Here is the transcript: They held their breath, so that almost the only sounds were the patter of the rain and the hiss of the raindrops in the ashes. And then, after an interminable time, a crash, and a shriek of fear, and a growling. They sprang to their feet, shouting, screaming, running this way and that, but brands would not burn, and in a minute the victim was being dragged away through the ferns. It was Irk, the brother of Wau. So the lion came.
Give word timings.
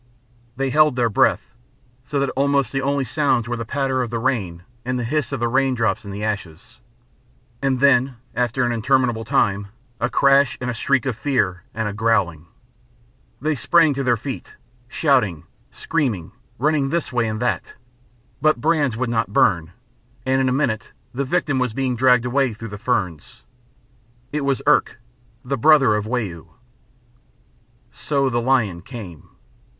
They 0.55 0.71
held 0.71 0.95
their 0.95 1.09
breath, 1.11 1.53
so 2.05 2.19
that 2.19 2.31
almost 2.31 2.71
the 2.71 2.81
only 2.81 3.05
sounds 3.05 3.47
were 3.47 3.55
the 3.55 3.65
patter 3.67 4.01
of 4.01 4.09
the 4.09 4.17
rain 4.17 4.63
and 4.83 4.97
the 4.97 5.03
hiss 5.03 5.31
of 5.31 5.39
the 5.39 5.47
raindrops 5.47 6.03
in 6.03 6.09
the 6.09 6.23
ashes. 6.23 6.79
And 7.61 7.79
then, 7.81 8.15
after 8.33 8.63
an 8.63 8.71
interminable 8.71 9.25
time, 9.25 9.67
a 9.99 10.09
crash, 10.09 10.57
and 10.59 10.71
a 10.71 10.73
shriek 10.73 11.05
of 11.05 11.15
fear, 11.15 11.65
and 11.75 11.87
a 11.87 11.93
growling. 11.93 12.47
They 13.39 13.53
sprang 13.53 13.93
to 13.93 14.03
their 14.03 14.17
feet, 14.17 14.55
shouting, 14.87 15.43
screaming, 15.69 16.31
running 16.57 16.89
this 16.89 17.13
way 17.13 17.27
and 17.27 17.39
that, 17.39 17.75
but 18.41 18.59
brands 18.59 18.97
would 18.97 19.07
not 19.11 19.31
burn, 19.33 19.71
and 20.25 20.41
in 20.41 20.49
a 20.49 20.51
minute 20.51 20.93
the 21.13 21.25
victim 21.25 21.59
was 21.59 21.75
being 21.75 21.95
dragged 21.95 22.25
away 22.25 22.55
through 22.55 22.69
the 22.69 22.79
ferns. 22.79 23.43
It 24.31 24.41
was 24.43 24.63
Irk, 24.65 24.97
the 25.45 25.59
brother 25.59 25.93
of 25.95 26.07
Wau. 26.07 26.55
So 27.91 28.31
the 28.31 28.41
lion 28.41 28.81
came. 28.81 29.29